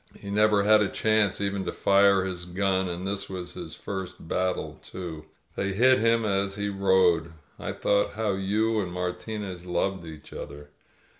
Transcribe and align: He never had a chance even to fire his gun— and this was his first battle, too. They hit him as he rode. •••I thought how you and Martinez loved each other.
He 0.15 0.31
never 0.31 0.63
had 0.63 0.81
a 0.81 0.89
chance 0.89 1.39
even 1.39 1.63
to 1.65 1.71
fire 1.71 2.25
his 2.25 2.45
gun— 2.45 2.89
and 2.89 3.05
this 3.05 3.29
was 3.29 3.53
his 3.53 3.75
first 3.75 4.27
battle, 4.27 4.79
too. 4.81 5.25
They 5.55 5.73
hit 5.73 5.99
him 5.99 6.25
as 6.25 6.55
he 6.55 6.69
rode. 6.69 7.25
•••I 7.59 7.71
thought 7.71 8.13
how 8.13 8.31
you 8.31 8.79
and 8.81 8.91
Martinez 8.91 9.67
loved 9.67 10.03
each 10.03 10.33
other. 10.33 10.71